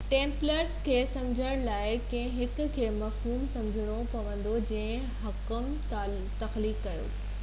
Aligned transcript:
Templars 0.11 0.77
کي 0.85 0.95
سمجهڻ 1.15 1.59
لاءِ 1.65 1.91
ڪنهن 2.13 2.31
هڪ 2.37 2.65
کي 2.77 2.87
مفهوم 2.95 3.45
سمجهڻو 3.57 3.99
پوندو 4.15 4.57
جنهن 4.71 5.07
حڪم 5.27 5.71
تخليق 6.43 6.83
ڪيو 6.89 7.09